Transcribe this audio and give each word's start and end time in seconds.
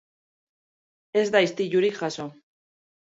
Ez 1.21 1.25
da 1.37 1.43
istilurik 1.49 2.01
jazo. 2.01 2.27